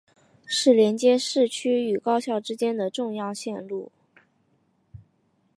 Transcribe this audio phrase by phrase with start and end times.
[0.47, 3.91] 是连接市区与高校之间的重要线路。